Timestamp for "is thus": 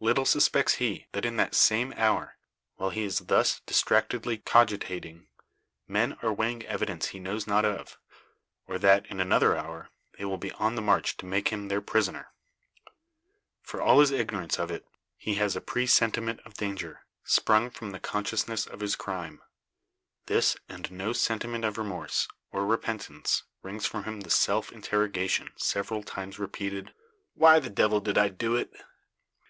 3.04-3.60